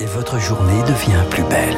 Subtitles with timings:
[0.00, 1.76] et votre journée devient plus belle.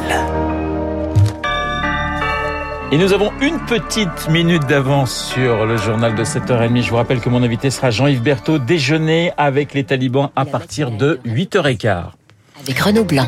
[2.92, 6.82] Et nous avons une petite minute d'avance sur le journal de 7h30.
[6.82, 10.90] Je vous rappelle que mon invité sera Jean-Yves Berthaud, déjeuner avec les talibans à partir
[10.92, 12.10] de 8h15.
[12.62, 13.26] Avec Renaud Blanc.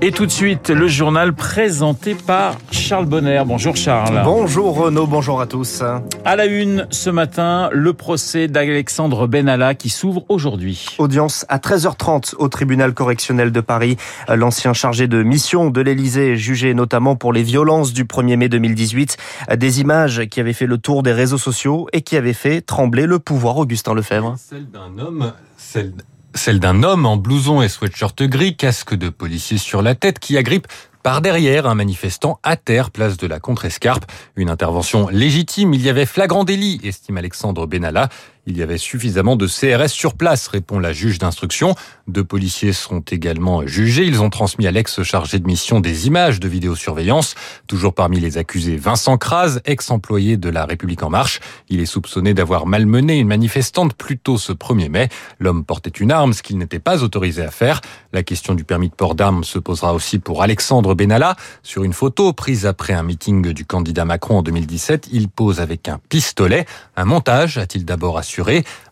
[0.00, 3.42] Et tout de suite, le journal présenté par Charles Bonner.
[3.44, 4.22] Bonjour Charles.
[4.24, 5.82] Bonjour Renaud, bonjour à tous.
[6.24, 10.86] À la une ce matin, le procès d'Alexandre Benalla qui s'ouvre aujourd'hui.
[10.98, 13.96] Audience à 13h30 au tribunal correctionnel de Paris.
[14.28, 19.16] L'ancien chargé de mission de l'Elysée, jugé notamment pour les violences du 1er mai 2018.
[19.56, 23.06] Des images qui avaient fait le tour des réseaux sociaux et qui avaient fait trembler
[23.06, 24.36] le pouvoir Augustin Lefebvre.
[24.38, 25.92] Celle d'un homme, celle
[26.38, 30.38] celle d'un homme en blouson et sweatshirt gris, casque de policier sur la tête, qui
[30.38, 30.68] agrippe
[31.02, 34.04] par derrière un manifestant à terre, place de la Contrescarpe.
[34.36, 38.08] Une intervention légitime, il y avait flagrant délit, estime Alexandre Benalla.
[38.50, 41.74] Il y avait suffisamment de CRS sur place, répond la juge d'instruction.
[42.06, 44.06] Deux policiers sont également jugés.
[44.06, 47.34] Ils ont transmis à l'ex-chargé de mission des images de vidéosurveillance.
[47.66, 51.40] Toujours parmi les accusés, Vincent Kras, ex-employé de la République En Marche.
[51.68, 55.10] Il est soupçonné d'avoir malmené une manifestante plus tôt ce 1er mai.
[55.38, 57.82] L'homme portait une arme, ce qu'il n'était pas autorisé à faire.
[58.14, 61.36] La question du permis de port d'armes se posera aussi pour Alexandre Benalla.
[61.62, 65.86] Sur une photo prise après un meeting du candidat Macron en 2017, il pose avec
[65.86, 66.64] un pistolet.
[66.96, 68.37] Un montage, a-t-il d'abord assuré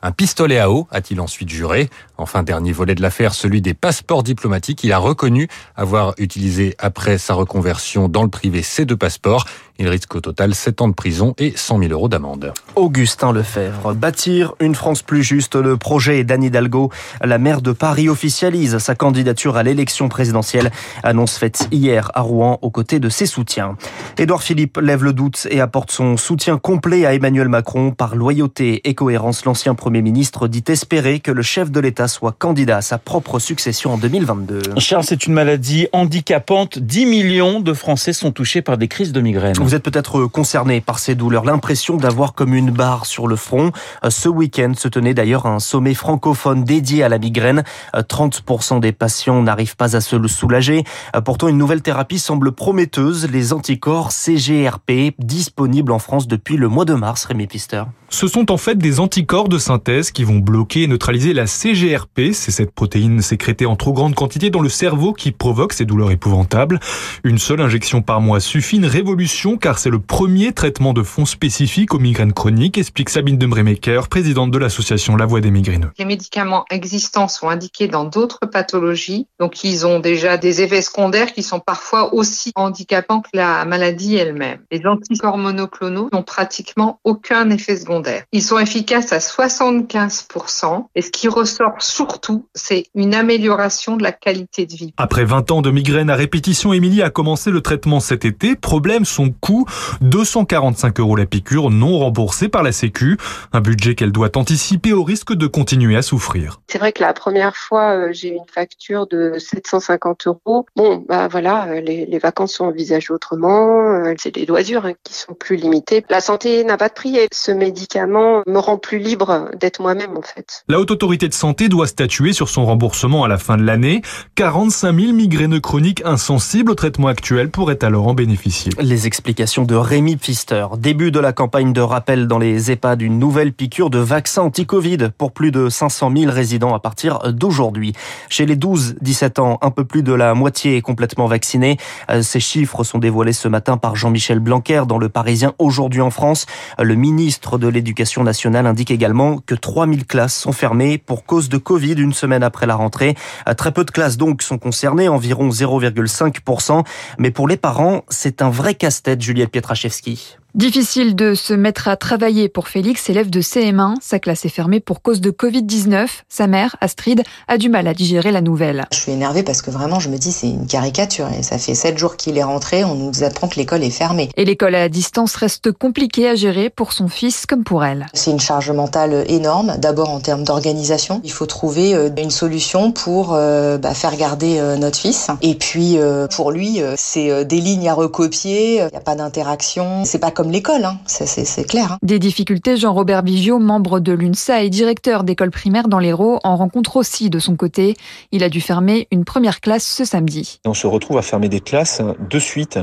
[0.03, 1.89] un pistolet à eau, a-t-il ensuite juré.
[2.19, 4.85] Enfin, dernier volet de l'affaire, celui des passeports diplomatiques.
[4.85, 9.45] Il a reconnu avoir utilisé après sa reconversion dans le privé ces deux passeports.
[9.79, 12.53] Il risque au total 7 ans de prison et 100 000 euros d'amende.
[12.77, 13.95] Augustin Lefebvre.
[13.95, 15.55] Bâtir une France plus juste.
[15.55, 16.91] Le projet d'Anne Hidalgo.
[17.23, 20.71] La maire de Paris officialise sa candidature à l'élection présidentielle.
[21.03, 23.77] Annonce faite hier à Rouen aux côtés de ses soutiens.
[24.17, 27.91] Édouard Philippe lève le doute et apporte son soutien complet à Emmanuel Macron.
[27.91, 32.33] Par loyauté et cohérence, l'ancien Premier ministre dit espérer que le chef de l'État soit
[32.33, 34.63] candidat à sa propre succession en 2022.
[34.79, 36.79] Charles, c'est une maladie handicapante.
[36.79, 39.55] 10 millions de Français sont touchés par des crises de migraine.
[39.67, 43.73] Vous êtes peut-être concerné par ces douleurs, l'impression d'avoir comme une barre sur le front.
[44.09, 47.65] Ce week-end se tenait d'ailleurs un sommet francophone dédié à la migraine.
[47.93, 50.85] 30% des patients n'arrivent pas à se le soulager.
[51.25, 56.85] Pourtant, une nouvelle thérapie semble prometteuse, les anticorps CGRP, disponibles en France depuis le mois
[56.85, 57.83] de mars, Rémi Pister.
[58.09, 62.33] Ce sont en fait des anticorps de synthèse qui vont bloquer et neutraliser la CGRP.
[62.33, 66.13] C'est cette protéine sécrétée en trop grande quantité dans le cerveau qui provoque ces douleurs
[66.13, 66.79] épouvantables.
[67.25, 71.27] Une seule injection par mois suffit, une révolution car c'est le premier traitement de fond
[71.27, 75.91] spécifique aux migraines chroniques, explique Sabine Dembrémaker, présidente de l'association La Voix des migraineux.
[75.99, 81.33] Les médicaments existants sont indiqués dans d'autres pathologies, donc ils ont déjà des effets secondaires
[81.33, 84.61] qui sont parfois aussi handicapants que la maladie elle-même.
[84.71, 87.96] Les anticorps monoclonaux n'ont pratiquement aucun effet secondaire
[88.33, 94.13] ils sont efficaces à 75% et ce qui ressort surtout, c'est une amélioration de la
[94.13, 94.95] qualité de vie.
[94.97, 98.57] Après 20 ans de migraine à répétition, Émilie a commencé le traitement cet été.
[98.57, 99.67] Problème, son coût,
[100.01, 103.17] 245 euros la piqûre non remboursée par la Sécu.
[103.53, 106.61] Un budget qu'elle doit anticiper au risque de continuer à souffrir.
[106.69, 110.67] C'est vrai que la première fois, euh, j'ai eu une facture de 750 euros.
[110.77, 113.83] Bon, bah voilà, euh, les, les vacances sont envisagées autrement.
[113.83, 116.05] Euh, c'est des loisirs hein, qui sont plus limités.
[116.11, 120.17] La santé n'a pas de prix et ce médicament me rend plus libre d'être moi-même
[120.17, 120.65] en fait.
[120.69, 124.03] La Haute Autorité de Santé doit statuer sur son remboursement à la fin de l'année.
[124.35, 128.73] 45 000 migraineux chroniques insensibles au traitement actuel pourraient alors en bénéficier.
[128.81, 130.67] Les explications de Rémi Pfister.
[130.79, 135.11] Début de la campagne de rappel dans les EHPAD d'une nouvelle piqûre de vaccin anti-Covid
[135.17, 137.93] pour plus de 500 000 résidents à partir d'aujourd'hui.
[138.29, 141.77] Chez les 12-17 ans, un peu plus de la moitié est complètement vaccinée.
[142.23, 146.47] Ces chiffres sont dévoilés ce matin par Jean-Michel Blanquer dans Le Parisien aujourd'hui en France.
[146.79, 151.59] Le ministre de l'Éducation nationale indique également que 3000 classes sont fermées pour cause de
[151.59, 153.15] Covid une semaine après la rentrée.
[153.59, 156.85] Très peu de classes donc sont concernées, environ 0,5%.
[157.19, 160.39] Mais pour les parents, c'est un vrai casse-tête, Juliette Pietraszewski.
[160.57, 163.97] Difficile de se mettre à travailler pour Félix, élève de CM1.
[164.01, 166.07] Sa classe est fermée pour cause de Covid-19.
[166.31, 168.87] Sa mère, Astrid, a du mal à digérer la nouvelle.
[168.91, 171.29] Je suis énervée parce que vraiment, je me dis, c'est une caricature.
[171.39, 172.85] Et ça fait sept jours qu'il est rentré.
[172.85, 174.31] On nous apprend que l'école est fermée.
[174.39, 178.07] Et l'école à distance reste compliquée à gérer pour son fils comme pour elle.
[178.15, 179.77] C'est une charge mentale énorme.
[179.77, 181.21] D'abord en termes d'organisation.
[181.23, 185.29] Il faut trouver euh, une solution pour euh, bah, faire garder euh, notre fils.
[185.43, 185.99] Et puis,
[186.35, 188.77] pour lui, c'est des lignes à recopier.
[188.77, 190.07] Il n'y a pas d'interaction.
[190.07, 191.01] C'est pas comme comme l'école, hein.
[191.07, 191.95] c'est clair.
[191.95, 191.99] Hein.
[192.03, 196.97] Des difficultés, Jean-Robert Bigiot, membre de l'UNSA et directeur d'école primaire dans l'Hérault, en rencontre
[196.97, 197.97] aussi de son côté.
[198.31, 200.61] Il a dû fermer une première classe ce samedi.
[200.65, 202.01] On se retrouve à fermer des classes
[202.31, 202.79] de suite.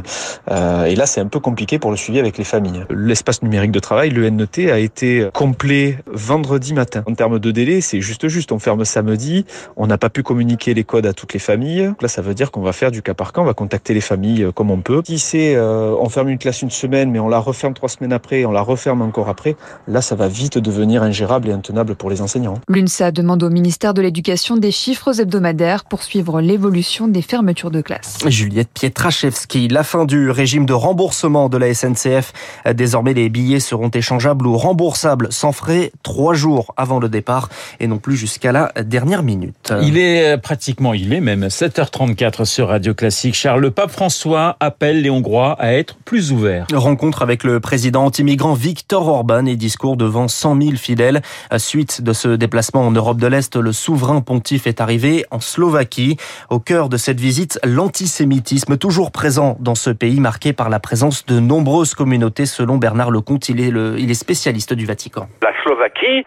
[0.52, 2.84] Euh, et là, c'est un peu compliqué pour le suivi avec les familles.
[2.90, 7.04] L'espace numérique de travail, le NET, a été complet vendredi matin.
[7.08, 8.52] En termes de délai, c'est juste juste.
[8.52, 9.46] On ferme samedi.
[9.78, 11.94] On n'a pas pu communiquer les codes à toutes les familles.
[12.02, 13.40] Là, ça veut dire qu'on va faire du cas par cas.
[13.40, 15.02] On va contacter les familles comme on peut.
[15.06, 18.14] Si c'est euh, on ferme une classe une semaine, mais on la referme trois semaines
[18.14, 19.56] après, on la referme encore après,
[19.88, 22.56] là, ça va vite devenir ingérable et intenable pour les enseignants.
[22.68, 27.82] L'UNSA demande au ministère de l'Éducation des chiffres hebdomadaires pour suivre l'évolution des fermetures de
[27.82, 28.18] classes.
[28.28, 32.34] Juliette Pietraszewski, la fin du régime de remboursement de la SNCF.
[32.74, 37.88] Désormais, les billets seront échangeables ou remboursables sans frais trois jours avant le départ et
[37.88, 39.74] non plus jusqu'à la dernière minute.
[39.84, 43.36] Il est pratiquement, il est même 7h34 sur Radio Classique.
[43.36, 46.68] Charles, le pape François appelle les Hongrois à être plus ouverts.
[46.74, 51.24] Rencontre avec le président anti-migrant Viktor Orban et discours devant 100 000 fidèles.
[51.58, 56.18] Suite de ce déplacement en Europe de l'Est, le souverain pontife est arrivé en Slovaquie.
[56.52, 61.26] Au cœur de cette visite, l'antisémitisme toujours présent dans ce pays marqué par la présence
[61.26, 62.46] de nombreuses communautés.
[62.46, 65.28] Selon Bernard Lecomte, il est, spécialiste du Vatican.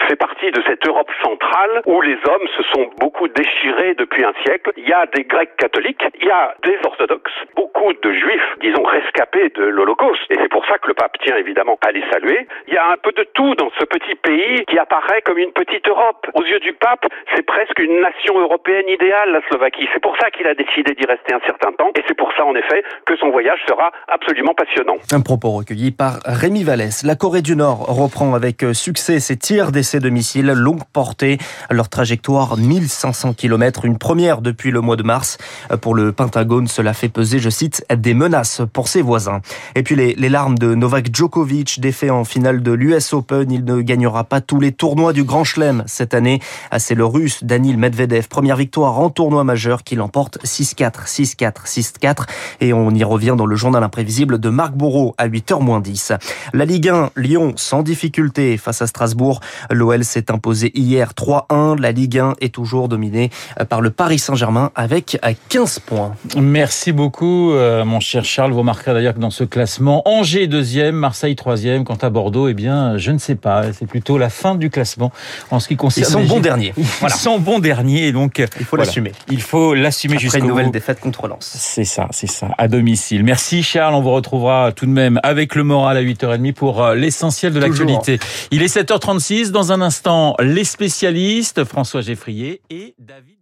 [0.08, 4.32] Fait partie de cette Europe centrale où les hommes se sont beaucoup déchirés depuis un
[4.44, 4.72] siècle.
[4.76, 8.84] Il y a des Grecs catholiques, il y a des orthodoxes, beaucoup de juifs, disons,
[8.84, 10.30] rescapés de l'Holocauste.
[10.30, 12.46] Et c'est pour ça que le pape tient évidemment à les saluer.
[12.68, 15.52] Il y a un peu de tout dans ce petit pays qui apparaît comme une
[15.52, 16.26] petite Europe.
[16.34, 19.88] Aux yeux du pape, c'est presque une nation européenne idéale, la Slovaquie.
[19.92, 21.90] C'est pour ça qu'il a décidé d'y rester un certain temps.
[21.96, 24.96] Et c'est pour ça, en effet, que son voyage sera absolument passionnant.
[25.12, 27.02] Un propos recueilli par Rémi Vallès.
[27.04, 31.38] La Corée du Nord reprend avec succès ses tirs d'essai de missiles longue portée.
[31.70, 35.38] Leur trajectoire 1500 km, une première depuis le mois de mars.
[35.80, 39.40] Pour le Pentagone, cela fait peser, je cite, des menaces pour ses voisins.
[39.74, 43.50] Et puis les, les larmes de Novak Djokovic, défait en finale de l'US Open.
[43.50, 46.40] Il ne gagnera pas tous les tournois du Grand Chelem cette année.
[46.78, 48.28] C'est le russe Danil Medvedev.
[48.28, 52.26] Première victoire en tournoi majeur qui l'emporte 6-4, 6-4, 6-4.
[52.60, 56.18] Et on y revient dans le journal imprévisible de Marc Bourreau à 8h10.
[56.52, 59.40] La Ligue 1, Lyon sans difficulté face à Strasbourg.
[59.70, 61.80] L'OL s'est imposé hier 3-1.
[61.80, 63.30] La Ligue 1 est toujours dominée
[63.68, 66.14] par le Paris Saint-Germain avec 15 points.
[66.36, 68.52] Merci beaucoup, euh, mon cher Charles.
[68.52, 71.84] Vous remarquerez d'ailleurs que dans ce classement, Angers deuxième, Marseille troisième.
[71.84, 73.72] Quant à Bordeaux, eh bien, je ne sais pas.
[73.72, 75.12] C'est plutôt la fin du classement
[75.50, 76.06] en ce qui concerne.
[76.06, 76.72] Ils sont bons derniers.
[77.00, 77.14] Voilà.
[77.14, 78.84] Ils sont bons derniers, donc il faut voilà.
[78.84, 79.12] l'assumer.
[79.30, 80.72] Il faut l'assumer jusqu'au une nouvelle bout.
[80.72, 81.56] défaite contre Lens.
[81.58, 83.22] C'est ça, c'est ça, à domicile.
[83.22, 86.94] Merci Charles, on vous retrouvera tout de même avec le moral à 8h30 pour euh,
[86.94, 88.18] l'essentiel de l'actualité.
[88.50, 93.35] Il est 7h36, dans un instant, les spécialistes, François Geffrier et David